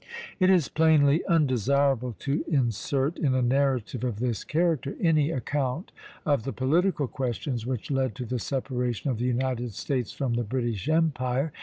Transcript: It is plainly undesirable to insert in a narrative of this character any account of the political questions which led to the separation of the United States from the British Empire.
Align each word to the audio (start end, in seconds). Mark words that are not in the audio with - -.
It 0.39 0.49
is 0.49 0.67
plainly 0.67 1.23
undesirable 1.27 2.15
to 2.21 2.43
insert 2.47 3.19
in 3.19 3.35
a 3.35 3.41
narrative 3.43 4.03
of 4.03 4.17
this 4.17 4.43
character 4.43 4.95
any 4.99 5.29
account 5.29 5.91
of 6.25 6.43
the 6.43 6.51
political 6.51 7.07
questions 7.07 7.67
which 7.67 7.91
led 7.91 8.15
to 8.15 8.25
the 8.25 8.39
separation 8.39 9.11
of 9.11 9.19
the 9.19 9.25
United 9.25 9.73
States 9.75 10.11
from 10.11 10.33
the 10.33 10.43
British 10.43 10.89
Empire. 10.89 11.53